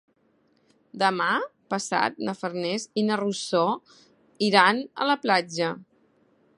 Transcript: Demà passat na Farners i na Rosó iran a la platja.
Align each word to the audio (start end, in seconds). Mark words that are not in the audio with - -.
Demà 1.01 1.27
passat 1.73 2.17
na 2.29 2.35
Farners 2.39 2.87
i 3.03 3.05
na 3.11 3.21
Rosó 3.23 3.63
iran 4.51 4.83
a 5.05 5.11
la 5.13 5.19
platja. 5.27 5.71